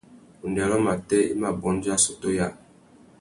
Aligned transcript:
Undêrô 0.45 0.77
matê 0.87 1.19
i 1.31 1.37
mà 1.41 1.49
bôndia 1.61 1.91
assôtô 1.95 2.29
yâā. 2.37 2.49